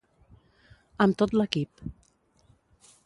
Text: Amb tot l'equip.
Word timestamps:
Amb 1.05 1.19
tot 1.19 1.35
l'equip. 1.41 1.85